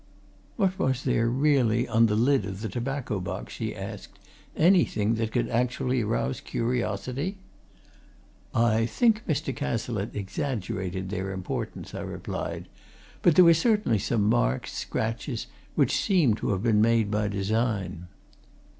[0.55, 4.17] "What was there, really, on the lid of the tobacco box?" she asked.
[4.57, 7.37] "Anything that could actually arouse curiosity?"
[8.51, 9.55] "I think Mr.
[9.55, 12.67] Cazalette exaggerated their importance," I replied,
[13.21, 15.45] "but there were certainly some marks, scratches,
[15.75, 18.07] which seemed to have been made by design."